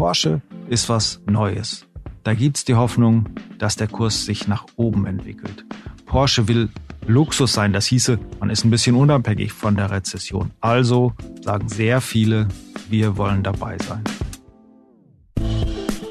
[0.00, 1.84] Porsche ist was Neues.
[2.24, 5.66] Da gibt's die Hoffnung, dass der Kurs sich nach oben entwickelt.
[6.06, 6.70] Porsche will
[7.06, 7.74] Luxus sein.
[7.74, 10.52] Das hieße, man ist ein bisschen unabhängig von der Rezession.
[10.62, 12.48] Also sagen sehr viele,
[12.88, 14.02] wir wollen dabei sein.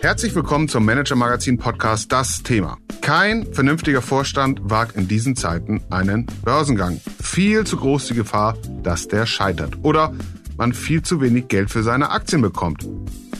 [0.01, 2.77] Herzlich willkommen zum Manager Magazin Podcast Das Thema.
[3.01, 7.01] Kein vernünftiger Vorstand wagt in diesen Zeiten einen Börsengang.
[7.23, 10.13] Viel zu groß die Gefahr, dass der scheitert oder
[10.57, 12.85] man viel zu wenig Geld für seine Aktien bekommt.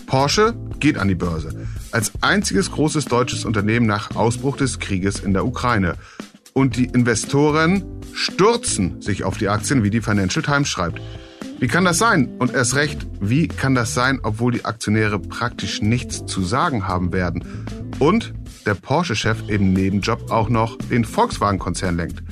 [0.09, 1.68] Porsche geht an die Börse.
[1.91, 5.98] Als einziges großes deutsches Unternehmen nach Ausbruch des Krieges in der Ukraine.
[6.54, 10.99] Und die Investoren stürzen sich auf die Aktien, wie die Financial Times schreibt.
[11.59, 12.27] Wie kann das sein?
[12.40, 17.13] Und erst recht, wie kann das sein, obwohl die Aktionäre praktisch nichts zu sagen haben
[17.13, 17.68] werden?
[17.99, 18.34] Und
[18.66, 22.23] der Porsche-Chef im Nebenjob auch noch den Volkswagen-Konzern lenkt.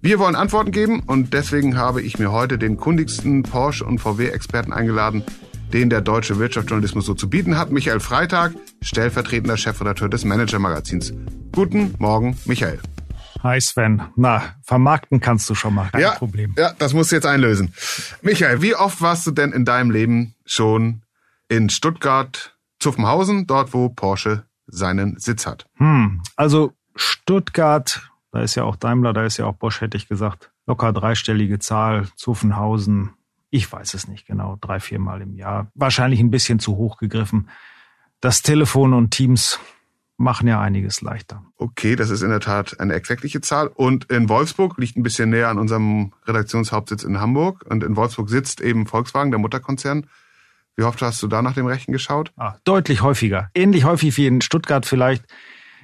[0.00, 4.72] Wir wollen Antworten geben und deswegen habe ich mir heute den kundigsten Porsche- und VW-Experten
[4.72, 5.24] eingeladen,
[5.72, 7.70] den der deutsche Wirtschaftsjournalismus so zu bieten hat.
[7.70, 11.12] Michael Freitag, stellvertretender Chefredakteur des Manager-Magazins.
[11.52, 12.80] Guten Morgen, Michael.
[13.42, 14.02] Hi Sven.
[14.16, 16.54] Na, vermarkten kannst du schon mal, kein ja, Problem.
[16.56, 17.72] Ja, das musst du jetzt einlösen.
[18.22, 21.02] Michael, wie oft warst du denn in deinem Leben schon
[21.48, 25.66] in Stuttgart, Zuffenhausen, dort wo Porsche seinen Sitz hat?
[25.76, 30.08] Hm, also Stuttgart, da ist ja auch Daimler, da ist ja auch Bosch, hätte ich
[30.08, 30.50] gesagt.
[30.66, 33.10] Locker dreistellige Zahl, Zuffenhausen,
[33.50, 35.70] ich weiß es nicht genau, drei, viermal im Jahr.
[35.74, 37.48] Wahrscheinlich ein bisschen zu hoch gegriffen.
[38.20, 39.58] Das Telefon und Teams
[40.16, 41.44] machen ja einiges leichter.
[41.56, 43.68] Okay, das ist in der Tat eine exaktliche Zahl.
[43.68, 47.64] Und in Wolfsburg liegt ein bisschen näher an unserem Redaktionshauptsitz in Hamburg.
[47.68, 50.06] Und in Wolfsburg sitzt eben Volkswagen, der Mutterkonzern.
[50.74, 52.32] Wie oft hast du da nach dem Rechten geschaut?
[52.36, 53.50] Ah, deutlich häufiger.
[53.54, 55.24] Ähnlich häufig wie in Stuttgart vielleicht.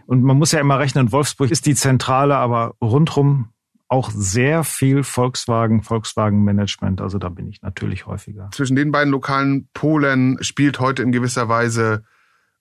[0.07, 3.51] Und man muss ja immer rechnen, Wolfsburg ist die Zentrale, aber rundrum
[3.93, 7.03] auch sehr viel Volkswagen, Volkswagen-Management.
[7.03, 8.49] Also da bin ich natürlich häufiger.
[8.51, 12.03] Zwischen den beiden lokalen Polen spielt heute in gewisser Weise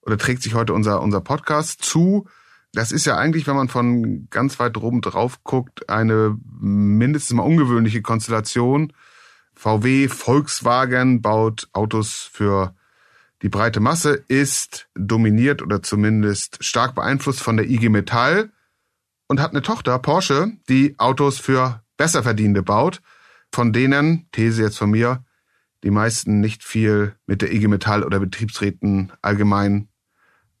[0.02, 2.26] oder trägt sich heute unser, unser Podcast zu.
[2.74, 7.44] Das ist ja eigentlich, wenn man von ganz weit oben drauf guckt, eine mindestens mal
[7.44, 8.92] ungewöhnliche Konstellation.
[9.54, 12.74] VW, Volkswagen baut Autos für
[13.40, 18.50] die breite Masse, ist dominiert oder zumindest stark beeinflusst von der IG Metall
[19.32, 23.00] und hat eine Tochter, Porsche, die Autos für Besserverdienende baut,
[23.50, 25.24] von denen, These jetzt von mir,
[25.82, 29.88] die meisten nicht viel mit der IG Metall oder Betriebsräten allgemein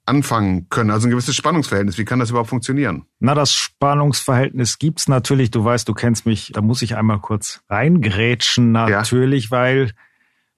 [0.06, 0.90] anfangen können.
[0.90, 1.98] Also ein gewisses Spannungsverhältnis.
[1.98, 3.04] Wie kann das überhaupt funktionieren?
[3.20, 5.50] Na, das Spannungsverhältnis gibt's natürlich.
[5.50, 6.52] Du weißt, du kennst mich.
[6.54, 9.50] Da muss ich einmal kurz reingrätschen, natürlich, ja.
[9.50, 9.92] weil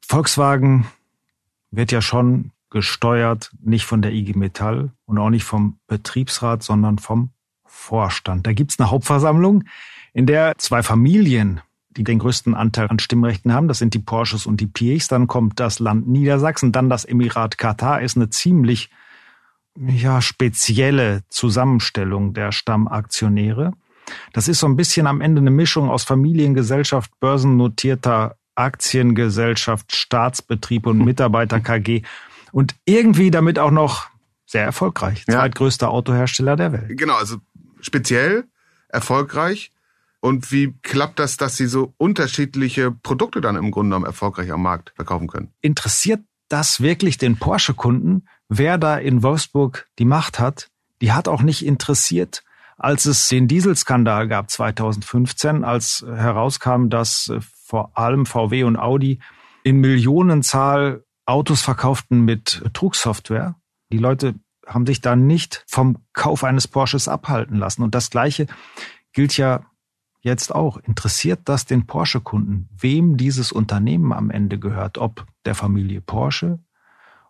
[0.01, 0.87] Volkswagen
[1.73, 6.99] wird ja schon gesteuert, nicht von der IG Metall und auch nicht vom Betriebsrat, sondern
[6.99, 7.31] vom
[7.75, 8.47] Vorstand.
[8.47, 9.65] Da gibt's eine Hauptversammlung,
[10.13, 14.47] in der zwei Familien, die den größten Anteil an Stimmrechten haben, das sind die Porsches
[14.47, 18.91] und die Piechs, dann kommt das Land Niedersachsen, dann das Emirat Katar, ist eine ziemlich
[19.77, 23.73] ja, spezielle Zusammenstellung der Stammaktionäre.
[24.33, 30.99] Das ist so ein bisschen am Ende eine Mischung aus Familiengesellschaft, börsennotierter Aktiengesellschaft, Staatsbetrieb und
[31.05, 32.03] Mitarbeiter KG
[32.53, 34.07] und irgendwie damit auch noch
[34.47, 35.25] sehr erfolgreich.
[35.27, 35.35] Ja.
[35.35, 36.99] Zweitgrößter Autohersteller der Welt.
[36.99, 37.39] Genau, also
[37.85, 38.45] speziell
[38.89, 39.71] erfolgreich.
[40.21, 44.63] Und wie klappt das, dass Sie so unterschiedliche Produkte dann im Grunde genommen erfolgreich am
[44.63, 45.53] Markt verkaufen können?
[45.61, 48.27] Interessiert das wirklich den Porsche-Kunden?
[48.49, 52.43] wer da in Wolfsburg die Macht hat, die hat auch nicht interessiert,
[52.77, 59.21] als es den Dieselskandal gab 2015, als herauskam, dass äh, vor allem VW und Audi
[59.63, 63.55] in Millionenzahl Autos verkauften mit Betrugssoftware.
[63.91, 64.35] Die Leute
[64.67, 67.83] haben sich da nicht vom Kauf eines Porsches abhalten lassen.
[67.83, 68.47] Und das Gleiche
[69.13, 69.65] gilt ja
[70.21, 70.79] jetzt auch.
[70.79, 74.99] Interessiert das den Porsche-Kunden, wem dieses Unternehmen am Ende gehört?
[74.99, 76.59] Ob der Familie Porsche,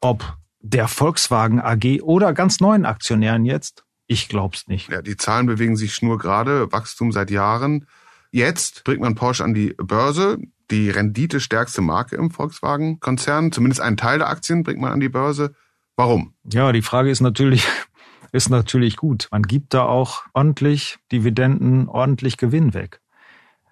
[0.00, 3.84] ob der Volkswagen AG oder ganz neuen Aktionären jetzt?
[4.06, 4.90] Ich glaub's nicht.
[4.90, 7.86] Ja, die Zahlen bewegen sich schnurgerade, Wachstum seit Jahren.
[8.30, 10.38] Jetzt bringt man Porsche an die Börse,
[10.70, 13.52] die renditestärkste Marke im Volkswagen-Konzern.
[13.52, 15.54] Zumindest einen Teil der Aktien bringt man an die Börse.
[15.96, 16.34] Warum?
[16.44, 17.66] Ja, die Frage ist natürlich,
[18.32, 19.28] ist natürlich gut.
[19.30, 23.00] Man gibt da auch ordentlich Dividenden, ordentlich Gewinn weg.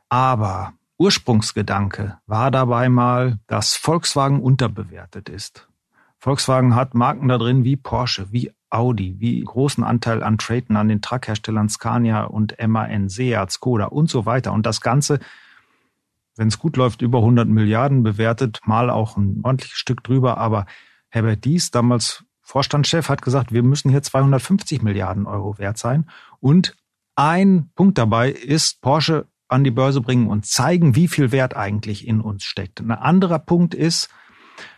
[0.09, 5.69] Aber Ursprungsgedanke war dabei mal, dass Volkswagen unterbewertet ist.
[6.19, 10.87] Volkswagen hat Marken da drin wie Porsche, wie Audi, wie großen Anteil an Traden an
[10.87, 14.53] den Truckherstellern Scania und MAN, Seat, Skoda und so weiter.
[14.53, 15.19] Und das Ganze,
[16.37, 20.39] wenn es gut läuft, über 100 Milliarden bewertet, mal auch ein ordentliches Stück drüber.
[20.39, 20.67] Aber
[21.13, 26.07] Herbert Dies, damals Vorstandschef, hat gesagt, wir müssen hier 250 Milliarden Euro wert sein.
[26.41, 26.75] Und
[27.15, 32.09] ein Punkt dabei ist, Porsche an die Börse bringen und zeigen, wie viel Wert eigentlich
[32.09, 32.81] in uns steckt.
[32.81, 34.09] Ein anderer Punkt ist,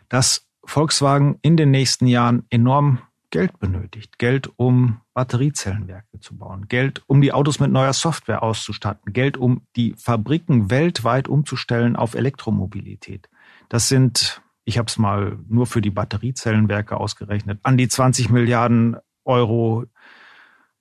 [0.08, 2.98] dass Volkswagen in den nächsten Jahren enorm
[3.30, 4.18] Geld benötigt.
[4.18, 6.66] Geld, um Batteriezellenwerke zu bauen.
[6.66, 9.12] Geld, um die Autos mit neuer Software auszustatten.
[9.12, 13.28] Geld, um die Fabriken weltweit umzustellen auf Elektromobilität.
[13.68, 18.96] Das sind, ich habe es mal nur für die Batteriezellenwerke ausgerechnet, an die 20 Milliarden
[19.24, 19.84] Euro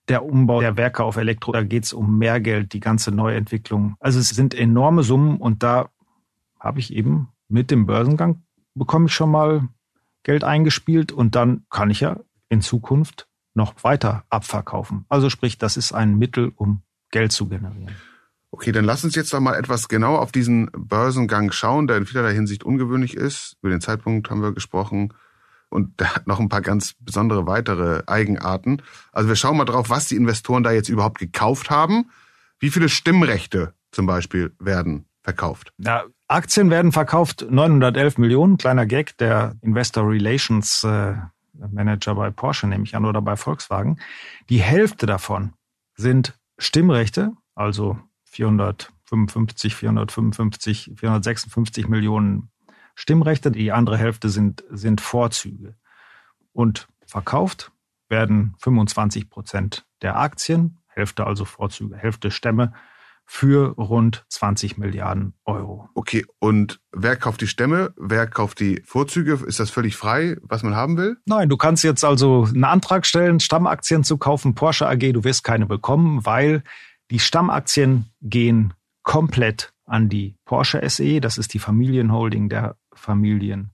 [0.08, 1.52] der Umbau der Werke auf Elektro.
[1.52, 3.96] Da geht es um mehr Geld, die ganze Neuentwicklung.
[4.00, 5.90] Also es sind enorme Summen und da
[6.60, 8.42] habe ich eben mit dem Börsengang
[8.74, 9.68] bekomme ich schon mal
[10.22, 15.04] Geld eingespielt und dann kann ich ja in Zukunft noch weiter abverkaufen.
[15.08, 17.94] Also sprich, das ist ein Mittel, um Geld zu generieren.
[18.54, 22.06] Okay, dann lass uns jetzt doch mal etwas genauer auf diesen Börsengang schauen, der in
[22.06, 23.56] vielerlei Hinsicht ungewöhnlich ist.
[23.62, 25.12] Über den Zeitpunkt haben wir gesprochen
[25.70, 28.80] und der hat noch ein paar ganz besondere weitere Eigenarten.
[29.10, 32.12] Also wir schauen mal drauf, was die Investoren da jetzt überhaupt gekauft haben.
[32.60, 35.72] Wie viele Stimmrechte zum Beispiel werden verkauft?
[35.78, 41.14] Ja, Aktien werden verkauft, 911 Millionen, kleiner Gag, der Investor Relations äh,
[41.54, 43.98] Manager bei Porsche nehme ich an oder bei Volkswagen.
[44.48, 45.54] Die Hälfte davon
[45.96, 47.98] sind Stimmrechte, also
[48.34, 52.50] 455, 455, 456 Millionen
[52.94, 53.50] Stimmrechte.
[53.50, 55.76] Die andere Hälfte sind, sind Vorzüge.
[56.52, 57.72] Und verkauft
[58.08, 62.72] werden 25 Prozent der Aktien, Hälfte also Vorzüge, Hälfte Stämme
[63.26, 65.88] für rund 20 Milliarden Euro.
[65.94, 67.94] Okay, und wer kauft die Stämme?
[67.96, 69.40] Wer kauft die Vorzüge?
[69.46, 71.16] Ist das völlig frei, was man haben will?
[71.24, 75.42] Nein, du kannst jetzt also einen Antrag stellen, Stammaktien zu kaufen, Porsche AG, du wirst
[75.42, 76.62] keine bekommen, weil
[77.10, 83.70] die Stammaktien gehen komplett an die Porsche SE, das ist die Familienholding der Familien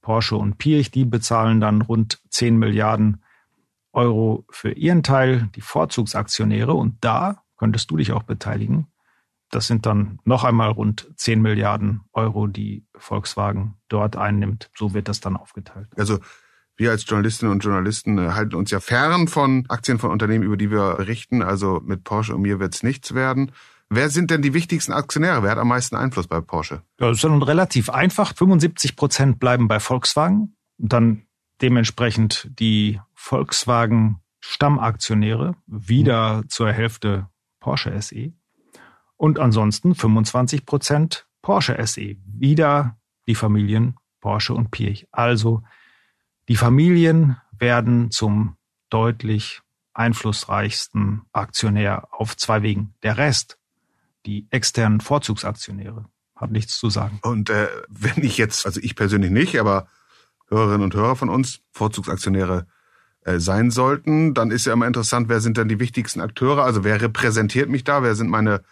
[0.00, 3.22] Porsche und Pirch, die bezahlen dann rund 10 Milliarden
[3.92, 8.88] Euro für ihren Teil, die Vorzugsaktionäre und da könntest du dich auch beteiligen.
[9.50, 14.70] Das sind dann noch einmal rund 10 Milliarden Euro, die Volkswagen dort einnimmt.
[14.74, 15.88] So wird das dann aufgeteilt.
[15.96, 16.18] Also
[16.76, 20.56] wir als Journalistinnen und Journalisten äh, halten uns ja fern von Aktien von Unternehmen, über
[20.56, 21.42] die wir berichten.
[21.42, 23.52] Also mit Porsche und mir wird es nichts werden.
[23.88, 25.42] Wer sind denn die wichtigsten Aktionäre?
[25.42, 26.82] Wer hat am meisten Einfluss bei Porsche?
[26.98, 28.34] Ja, das ist dann relativ einfach.
[28.34, 30.56] 75 Prozent bleiben bei Volkswagen.
[30.78, 31.26] Dann
[31.60, 37.28] dementsprechend die Volkswagen Stammaktionäre wieder zur Hälfte
[37.60, 38.32] Porsche SE
[39.16, 42.16] und ansonsten 25 Prozent Porsche SE.
[42.24, 42.98] Wieder
[43.28, 45.06] die Familien Porsche und Pirch.
[45.12, 45.62] Also
[46.48, 48.56] die Familien werden zum
[48.90, 49.62] deutlich
[49.94, 52.94] einflussreichsten Aktionär auf zwei Wegen.
[53.02, 53.58] Der Rest,
[54.26, 56.06] die externen Vorzugsaktionäre,
[56.36, 57.20] hat nichts zu sagen.
[57.22, 59.86] Und äh, wenn ich jetzt, also ich persönlich nicht, aber
[60.48, 62.66] Hörerinnen und Hörer von uns, Vorzugsaktionäre
[63.24, 66.64] äh, sein sollten, dann ist ja immer interessant, wer sind dann die wichtigsten Akteure?
[66.64, 68.02] Also wer repräsentiert mich da?
[68.02, 68.62] Wer sind meine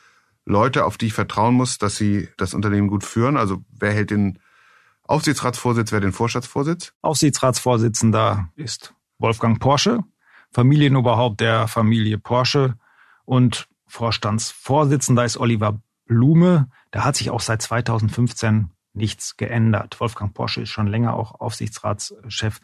[0.44, 3.36] Leute, auf die ich vertrauen muss, dass sie das Unternehmen gut führen?
[3.36, 4.38] Also wer hält den
[5.10, 6.92] Aufsichtsratsvorsitz, wer den Vorstandsvorsitz?
[7.02, 10.04] Aufsichtsratsvorsitzender ist Wolfgang Porsche,
[10.52, 12.76] Familienoberhaupt der Familie Porsche
[13.24, 16.70] und Vorstandsvorsitzender ist Oliver Blume.
[16.92, 19.98] Da hat sich auch seit 2015 nichts geändert.
[19.98, 22.60] Wolfgang Porsche ist schon länger auch Aufsichtsratschef.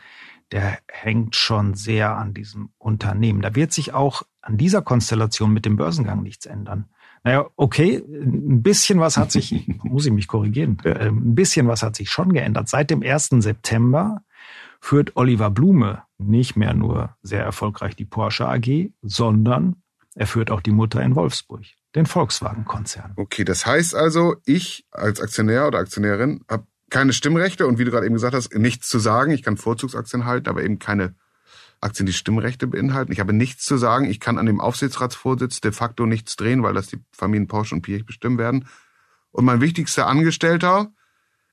[0.52, 3.42] Der hängt schon sehr an diesem Unternehmen.
[3.42, 6.88] Da wird sich auch an dieser Konstellation mit dem Börsengang nichts ändern.
[7.26, 11.82] Naja, okay, ein bisschen was hat sich, muss ich mich korrigieren, äh, ein bisschen was
[11.82, 12.68] hat sich schon geändert.
[12.68, 13.30] Seit dem 1.
[13.38, 14.22] September
[14.80, 19.74] führt Oliver Blume nicht mehr nur sehr erfolgreich die Porsche AG, sondern
[20.14, 21.64] er führt auch die Mutter in Wolfsburg,
[21.96, 23.14] den Volkswagen-Konzern.
[23.16, 27.90] Okay, das heißt also, ich als Aktionär oder Aktionärin habe keine Stimmrechte und wie du
[27.90, 29.32] gerade eben gesagt hast, nichts zu sagen.
[29.32, 31.16] Ich kann Vorzugsaktien halten, aber eben keine
[31.80, 33.12] Aktien, die Stimmrechte beinhalten.
[33.12, 34.06] Ich habe nichts zu sagen.
[34.06, 37.82] Ich kann an dem Aufsichtsratsvorsitz de facto nichts drehen, weil das die Familien Porsche und
[37.82, 38.66] Pirch bestimmen werden.
[39.30, 40.92] Und mein wichtigster Angestellter,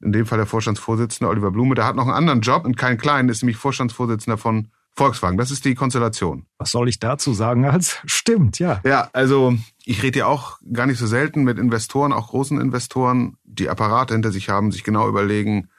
[0.02, 2.98] in dem Fall der Vorstandsvorsitzende Oliver Blume, der hat noch einen anderen Job und keinen
[2.98, 5.38] kleinen, ist nämlich Vorstandsvorsitzender von Volkswagen.
[5.38, 6.46] Das ist die Konstellation.
[6.58, 8.80] Was soll ich dazu sagen als stimmt, ja.
[8.86, 13.38] Ja, also ich rede ja auch gar nicht so selten mit Investoren, auch großen Investoren,
[13.44, 15.70] die Apparate hinter sich haben, sich genau überlegen,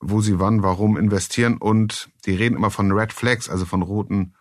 [0.00, 4.34] wo sie wann, warum investieren und die reden immer von Red Flags, also von roten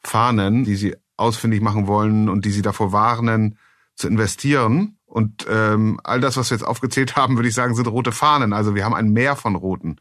[0.00, 3.58] Fahnen, die sie ausfindig machen wollen und die sie davor warnen,
[3.94, 4.98] zu investieren.
[5.06, 8.52] Und ähm, all das, was wir jetzt aufgezählt haben, würde ich sagen, sind rote Fahnen.
[8.52, 9.96] Also wir haben ein Meer von roten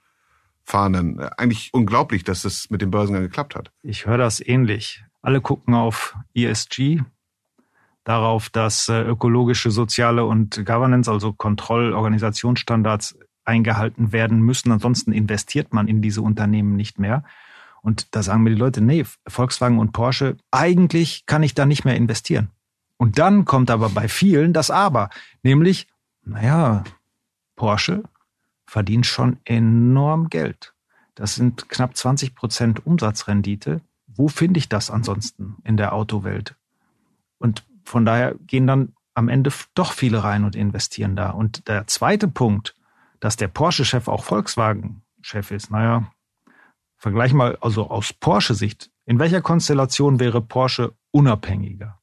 [0.64, 1.20] Fahnen.
[1.20, 3.72] Eigentlich unglaublich, dass das mit dem Börsengang geklappt hat.
[3.82, 5.04] Ich höre das ähnlich.
[5.22, 7.02] Alle gucken auf ESG,
[8.04, 14.72] darauf, dass äh, ökologische, soziale und Governance, also Kontrollorganisationsstandards eingehalten werden müssen.
[14.72, 17.24] Ansonsten investiert man in diese Unternehmen nicht mehr.
[17.82, 21.86] Und da sagen mir die Leute, nee, Volkswagen und Porsche, eigentlich kann ich da nicht
[21.86, 22.50] mehr investieren.
[22.98, 25.10] Und dann kommt aber bei vielen das Aber,
[25.44, 25.88] nämlich,
[26.24, 26.84] naja,
[27.56, 28.04] Porsche
[28.66, 30.74] verdient schon enorm Geld.
[31.16, 33.82] Das sind knapp 20 Prozent Umsatzrendite.
[34.08, 36.56] Wo finde ich das ansonsten in der Autowelt?
[37.40, 41.30] Und von daher gehen dann am Ende doch viele rein und investieren da.
[41.30, 42.76] Und der zweite Punkt,
[43.20, 46.12] dass der Porsche-Chef auch Volkswagen-Chef ist, naja,
[46.98, 48.90] vergleich mal also aus Porsche-Sicht.
[49.06, 52.00] In welcher Konstellation wäre Porsche unabhängiger?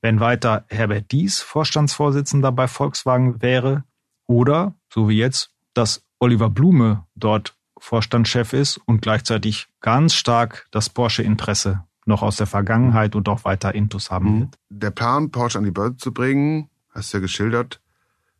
[0.00, 3.84] Wenn weiter Herbert Dies Vorstandsvorsitzender bei Volkswagen wäre
[4.26, 10.88] oder, so wie jetzt, dass Oliver Blume dort Vorstandschef ist und gleichzeitig ganz stark das
[10.88, 14.40] Porsche-Interesse noch aus der Vergangenheit und auch weiter Intus haben mhm.
[14.40, 14.58] wird.
[14.70, 17.80] Der Plan, Porsche an die Börse zu bringen, hast du ja geschildert,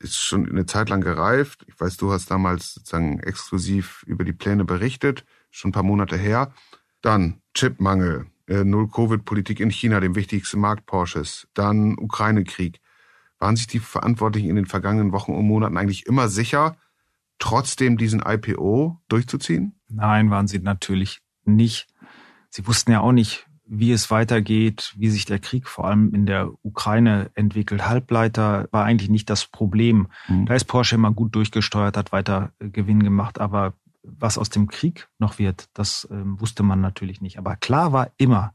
[0.02, 1.64] ist schon eine Zeit lang gereift.
[1.68, 6.16] Ich weiß, du hast damals sozusagen exklusiv über die Pläne berichtet, schon ein paar Monate
[6.16, 6.52] her.
[7.00, 12.80] Dann Chipmangel, äh, Null-Covid-Politik in China, dem wichtigsten Markt Porsches, dann Ukraine-Krieg.
[13.38, 16.76] Waren sich die Verantwortlichen in den vergangenen Wochen und Monaten eigentlich immer sicher,
[17.38, 19.80] trotzdem diesen IPO durchzuziehen?
[19.88, 21.88] Nein, waren sie natürlich nicht.
[22.50, 26.26] Sie wussten ja auch nicht, wie es weitergeht, wie sich der Krieg vor allem in
[26.26, 27.88] der Ukraine entwickelt.
[27.88, 30.08] Halbleiter war eigentlich nicht das Problem.
[30.28, 30.44] Mhm.
[30.44, 34.68] Da ist Porsche immer gut durchgesteuert, hat weiter äh, Gewinn gemacht, aber was aus dem
[34.68, 37.38] Krieg noch wird, das äh, wusste man natürlich nicht.
[37.38, 38.52] Aber klar war immer,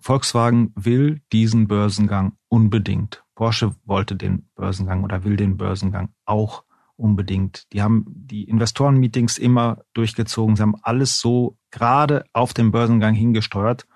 [0.00, 3.22] Volkswagen will diesen Börsengang unbedingt.
[3.36, 6.64] Porsche wollte den Börsengang oder will den Börsengang auch
[6.96, 7.72] unbedingt.
[7.72, 10.56] Die haben die Investorenmeetings immer durchgezogen.
[10.56, 13.86] Sie haben alles so gerade auf den Börsengang hingesteuert.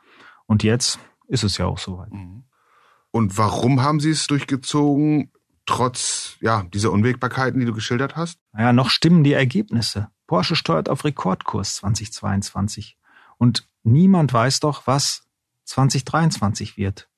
[0.48, 2.12] Und jetzt ist es ja auch soweit.
[2.12, 2.42] Mhm.
[3.12, 5.30] Und warum haben Sie es durchgezogen,
[5.66, 8.40] trotz ja, dieser Unwägbarkeiten, die du geschildert hast?
[8.52, 10.08] Naja, noch stimmen die Ergebnisse.
[10.26, 12.98] Porsche steuert auf Rekordkurs 2022.
[13.36, 15.28] Und niemand weiß doch, was
[15.64, 17.08] 2023 wird.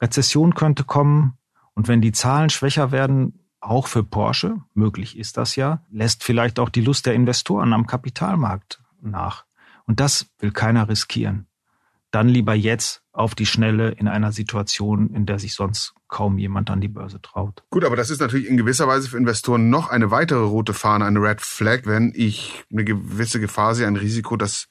[0.00, 1.38] Rezession könnte kommen.
[1.74, 6.58] Und wenn die Zahlen schwächer werden, auch für Porsche, möglich ist das ja, lässt vielleicht
[6.58, 9.44] auch die Lust der Investoren am Kapitalmarkt nach.
[9.86, 11.46] Und das will keiner riskieren.
[12.10, 16.70] Dann lieber jetzt auf die Schnelle in einer Situation, in der sich sonst kaum jemand
[16.70, 17.62] an die Börse traut.
[17.70, 21.04] Gut, aber das ist natürlich in gewisser Weise für Investoren noch eine weitere rote Fahne,
[21.04, 24.68] eine Red Flag, wenn ich eine gewisse Gefahr sehe, ein Risiko, dass,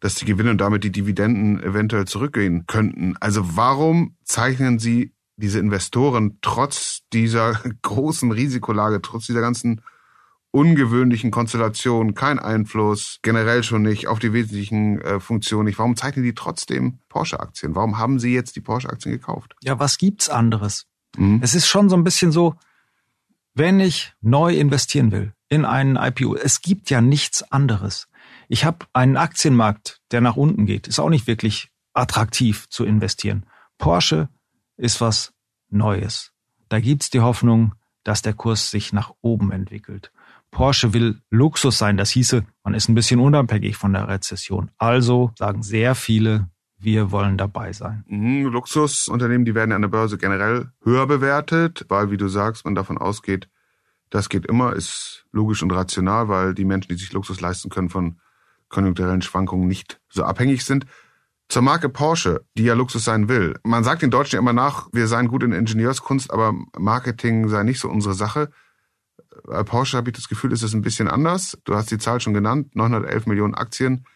[0.00, 3.16] dass die Gewinne und damit die Dividenden eventuell zurückgehen könnten.
[3.20, 9.80] Also warum zeichnen Sie diese Investoren trotz dieser großen Risikolage, trotz dieser ganzen
[10.54, 15.78] ungewöhnlichen Konstellation kein Einfluss, generell schon nicht auf die wesentlichen äh, Funktionen nicht.
[15.78, 17.74] Warum zeichnen die trotzdem Porsche-Aktien?
[17.74, 19.56] Warum haben sie jetzt die Porsche-Aktien gekauft?
[19.64, 20.86] Ja, was gibt's anderes?
[21.16, 21.40] Mhm.
[21.42, 22.54] Es ist schon so ein bisschen so,
[23.54, 28.06] wenn ich neu investieren will in einen IPO, es gibt ja nichts anderes.
[28.48, 33.44] Ich habe einen Aktienmarkt, der nach unten geht, ist auch nicht wirklich attraktiv zu investieren.
[33.76, 34.28] Porsche
[34.76, 35.32] ist was
[35.68, 36.30] Neues.
[36.68, 40.12] Da gibt's die Hoffnung, dass der Kurs sich nach oben entwickelt.
[40.54, 41.96] Porsche will Luxus sein.
[41.98, 44.70] Das hieße, man ist ein bisschen unabhängig von der Rezession.
[44.78, 48.04] Also sagen sehr viele, wir wollen dabei sein.
[48.06, 52.74] Mhm, Luxusunternehmen, die werden an der Börse generell höher bewertet, weil, wie du sagst, man
[52.74, 53.48] davon ausgeht,
[54.10, 57.90] das geht immer, ist logisch und rational, weil die Menschen, die sich Luxus leisten können,
[57.90, 58.20] von
[58.68, 60.86] konjunkturellen Schwankungen nicht so abhängig sind.
[61.48, 63.56] Zur Marke Porsche, die ja Luxus sein will.
[63.64, 67.80] Man sagt den Deutschen immer nach, wir seien gut in Ingenieurskunst, aber Marketing sei nicht
[67.80, 68.50] so unsere Sache.
[69.44, 71.58] Bei Porsche habe ich das Gefühl, ist es ein bisschen anders.
[71.64, 74.06] Du hast die Zahl schon genannt, 911 Millionen Aktien.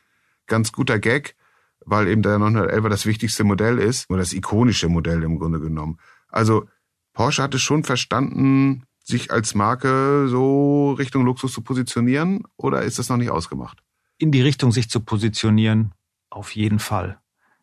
[0.47, 1.37] Ganz guter Gag,
[1.85, 5.99] weil eben der 911er das wichtigste Modell ist oder das ikonische Modell im Grunde genommen.
[6.29, 6.67] Also
[7.13, 12.99] Porsche hat es schon verstanden, sich als Marke so Richtung Luxus zu positionieren oder ist
[12.99, 13.83] das noch nicht ausgemacht?
[14.19, 15.93] In die Richtung sich zu positionieren,
[16.31, 17.19] auf jeden Fall.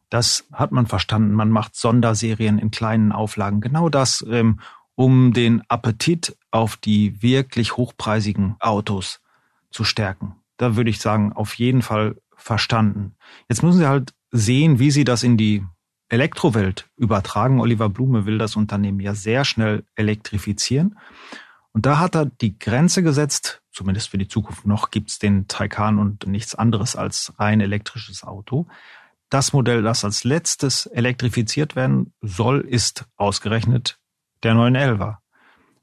[0.09, 1.33] Das hat man verstanden.
[1.33, 3.61] Man macht Sonderserien in kleinen Auflagen.
[3.61, 4.59] Genau das, ähm,
[4.95, 9.21] um den Appetit auf die wirklich hochpreisigen Autos
[9.69, 10.35] zu stärken.
[10.57, 13.15] Da würde ich sagen, auf jeden Fall verstanden.
[13.49, 15.65] Jetzt müssen Sie halt sehen, wie Sie das in die
[16.07, 17.59] Elektrowelt übertragen.
[17.59, 20.97] Oliver Blume will das Unternehmen ja sehr schnell elektrifizieren.
[21.71, 25.99] Und da hat er die Grenze gesetzt, zumindest für die Zukunft noch, gibt's den Taycan
[25.99, 28.67] und nichts anderes als rein elektrisches Auto.
[29.29, 33.99] Das Modell, das als letztes elektrifiziert werden soll, ist ausgerechnet
[34.45, 35.17] der 911er.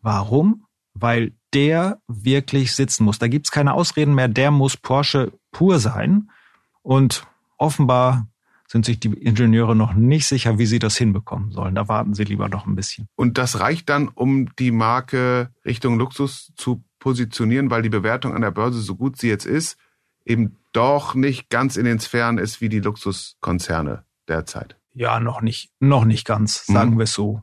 [0.01, 0.65] Warum?
[0.95, 3.19] Weil der wirklich sitzen muss.
[3.19, 6.31] Da gibt's keine Ausreden mehr, der muss Porsche pur sein.
[6.83, 7.27] Und
[7.59, 8.27] offenbar
[8.67, 11.75] sind sich die Ingenieure noch nicht sicher, wie sie das hinbekommen sollen.
[11.75, 13.07] Da warten sie lieber noch ein bisschen.
[13.17, 18.41] Und das reicht dann, um die Marke Richtung Luxus zu positionieren, weil die Bewertung an
[18.41, 19.77] der Börse, so gut sie jetzt ist,
[20.25, 24.79] eben doch nicht ganz in den Sphären ist wie die Luxuskonzerne derzeit.
[24.95, 26.99] Ja, noch nicht, noch nicht ganz, sagen mhm.
[26.99, 27.43] wir es so.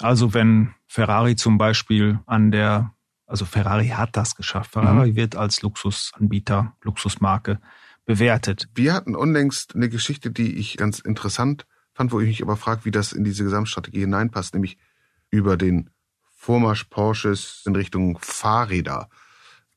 [0.00, 2.94] Also wenn Ferrari zum Beispiel an der,
[3.26, 4.72] also Ferrari hat das geschafft.
[4.72, 5.16] Ferrari mhm.
[5.16, 7.60] wird als Luxusanbieter, Luxusmarke
[8.04, 8.68] bewertet.
[8.74, 12.84] Wir hatten unlängst eine Geschichte, die ich ganz interessant fand, wo ich mich aber frage,
[12.84, 14.78] wie das in diese Gesamtstrategie hineinpasst, nämlich
[15.30, 15.90] über den
[16.30, 19.08] Vormarsch Porsches in Richtung Fahrräder.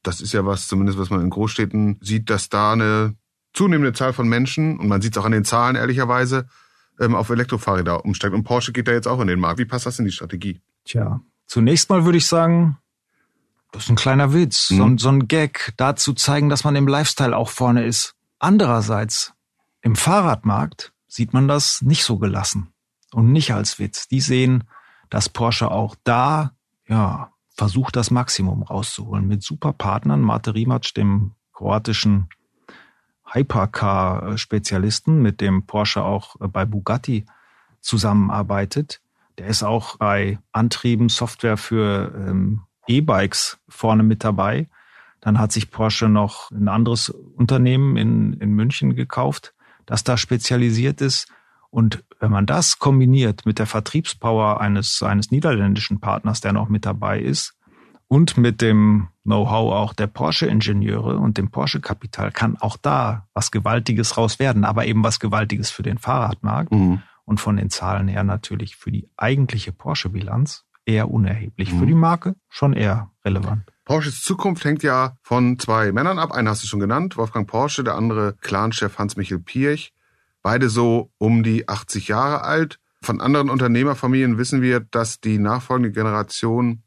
[0.03, 3.15] Das ist ja was, zumindest was man in Großstädten sieht, dass da eine
[3.53, 6.47] zunehmende Zahl von Menschen, und man sieht es auch an den Zahlen ehrlicherweise,
[7.01, 8.33] ähm, auf Elektrofahrräder umsteigt.
[8.33, 9.59] Und Porsche geht da jetzt auch in den Markt.
[9.59, 10.61] Wie passt das in die Strategie?
[10.85, 12.77] Tja, zunächst mal würde ich sagen,
[13.71, 14.77] das ist ein kleiner Witz, mhm.
[14.77, 18.15] so, ein, so ein Gag, da zu zeigen, dass man im Lifestyle auch vorne ist.
[18.39, 19.33] Andererseits,
[19.81, 22.73] im Fahrradmarkt sieht man das nicht so gelassen
[23.11, 24.07] und nicht als Witz.
[24.07, 24.65] Die sehen,
[25.09, 26.51] dass Porsche auch da,
[26.87, 32.29] ja, versucht, das Maximum rauszuholen mit super Partnern, Mate Rimac, dem kroatischen
[33.33, 37.25] Hypercar-Spezialisten, mit dem Porsche auch bei Bugatti
[37.79, 39.01] zusammenarbeitet.
[39.37, 44.67] Der ist auch bei Antrieben, Software für ähm, E-Bikes vorne mit dabei.
[45.19, 49.53] Dann hat sich Porsche noch ein anderes Unternehmen in, in München gekauft,
[49.85, 51.31] das da spezialisiert ist.
[51.69, 56.85] Und wenn man das kombiniert mit der Vertriebspower eines, eines niederländischen Partners, der noch mit
[56.85, 57.55] dabei ist,
[58.11, 64.17] und mit dem Know-how auch der Porsche-Ingenieure und dem Porsche-Kapital kann auch da was Gewaltiges
[64.17, 67.01] raus werden, aber eben was Gewaltiges für den Fahrradmarkt mhm.
[67.23, 71.71] und von den Zahlen her natürlich für die eigentliche Porsche-Bilanz eher unerheblich.
[71.71, 71.79] Mhm.
[71.79, 73.63] Für die Marke schon eher relevant.
[73.85, 76.33] Porsches Zukunft hängt ja von zwei Männern ab.
[76.33, 79.93] Einen hast du schon genannt, Wolfgang Porsche, der andere Clanchef Hans-Michel Pirch.
[80.41, 82.77] Beide so um die 80 Jahre alt.
[83.01, 86.83] Von anderen Unternehmerfamilien wissen wir, dass die nachfolgende Generation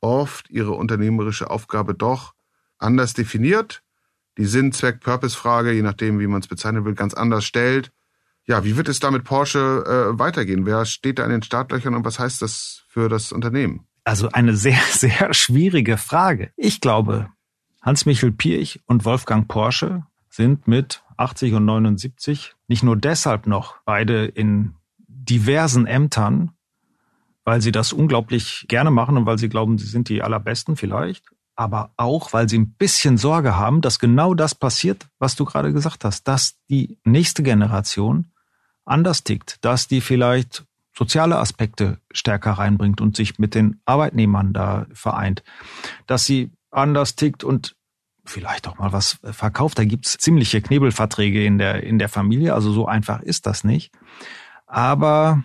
[0.00, 2.34] oft ihre unternehmerische Aufgabe doch
[2.78, 3.82] anders definiert.
[4.38, 7.92] Die Sinn-Zweck-Purpose-Frage, je nachdem, wie man es bezeichnen will, ganz anders stellt.
[8.46, 10.66] Ja, wie wird es da mit Porsche äh, weitergehen?
[10.66, 13.86] Wer steht da in den Startlöchern und was heißt das für das Unternehmen?
[14.04, 16.52] Also eine sehr, sehr schwierige Frage.
[16.56, 17.28] Ich glaube,
[17.82, 24.26] Hans-Michel Pirch und Wolfgang Porsche sind mit 80 und 79 nicht nur deshalb noch beide
[24.26, 26.52] in diversen Ämtern,
[27.50, 31.24] weil sie das unglaublich gerne machen und weil sie glauben, sie sind die allerbesten vielleicht,
[31.56, 35.72] aber auch, weil sie ein bisschen Sorge haben, dass genau das passiert, was du gerade
[35.72, 38.30] gesagt hast, dass die nächste Generation
[38.84, 40.64] anders tickt, dass die vielleicht
[40.96, 45.42] soziale Aspekte stärker reinbringt und sich mit den Arbeitnehmern da vereint,
[46.06, 47.74] dass sie anders tickt und
[48.24, 49.76] vielleicht auch mal was verkauft.
[49.76, 53.90] Da gibt's ziemliche Knebelverträge in der, in der Familie, also so einfach ist das nicht.
[54.68, 55.42] Aber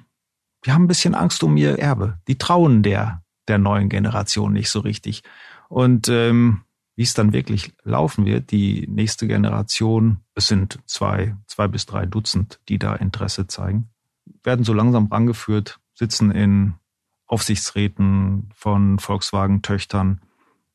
[0.65, 2.17] wir haben ein bisschen Angst um ihr Erbe.
[2.27, 5.21] Die trauen der, der neuen Generation nicht so richtig.
[5.69, 6.61] Und ähm,
[6.95, 12.07] wie es dann wirklich laufen wird, die nächste Generation, es sind zwei, zwei bis drei
[12.07, 13.89] Dutzend, die da Interesse zeigen,
[14.43, 16.73] werden so langsam rangeführt, sitzen in
[17.27, 20.21] Aufsichtsräten von Volkswagen-Töchtern.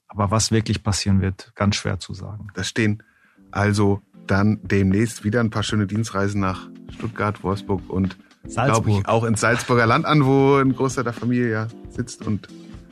[0.07, 2.48] Aber was wirklich passieren wird, ganz schwer zu sagen.
[2.55, 3.03] Da stehen
[3.50, 9.24] also dann demnächst wieder ein paar schöne Dienstreisen nach Stuttgart, Wolfsburg und glaube ich auch
[9.24, 12.48] ins Salzburger Land an, wo ein Großteil der Familie ja sitzt und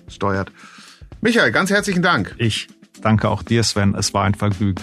[0.08, 0.52] steuert.
[1.20, 2.34] Michael, ganz herzlichen Dank.
[2.38, 2.68] Ich
[3.02, 3.94] danke auch dir, Sven.
[3.94, 4.82] Es war ein Vergnügen.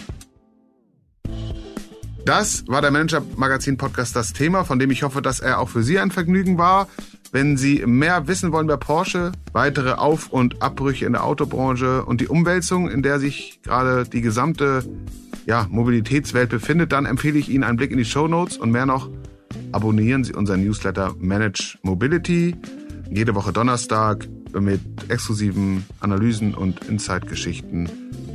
[2.26, 5.70] Das war der Manager Magazin Podcast das Thema, von dem ich hoffe, dass er auch
[5.70, 6.88] für Sie ein Vergnügen war.
[7.32, 12.22] Wenn Sie mehr wissen wollen über Porsche, weitere Auf- und Abbrüche in der Autobranche und
[12.22, 14.84] die Umwälzung, in der sich gerade die gesamte
[15.46, 18.88] ja, Mobilitätswelt befindet, dann empfehle ich Ihnen einen Blick in die Show Notes und mehr
[18.88, 19.08] noch,
[19.76, 22.56] abonnieren Sie unseren Newsletter Manage Mobility.
[23.12, 24.26] Jede Woche Donnerstag
[24.58, 27.90] mit exklusiven Analysen und Insight-Geschichten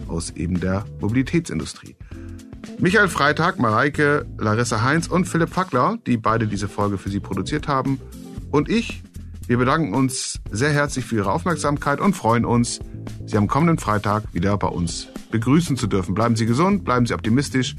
[0.06, 1.96] aus eben der Mobilitätsindustrie.
[2.78, 7.68] Michael Freitag, Mareike, Larissa Heinz und Philipp Fackler, die beide diese Folge für Sie produziert
[7.68, 7.98] haben.
[8.50, 9.02] Und ich,
[9.46, 12.80] wir bedanken uns sehr herzlich für Ihre Aufmerksamkeit und freuen uns,
[13.24, 16.14] Sie am kommenden Freitag wieder bei uns begrüßen zu dürfen.
[16.14, 17.76] Bleiben Sie gesund, bleiben Sie optimistisch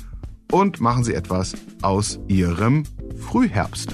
[0.51, 2.85] und machen Sie etwas aus Ihrem
[3.21, 3.93] Frühherbst.